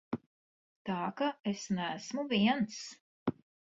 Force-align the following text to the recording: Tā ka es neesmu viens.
Tā 0.91 0.97
ka 1.21 1.29
es 1.53 1.69
neesmu 1.83 2.29
viens. 2.35 2.85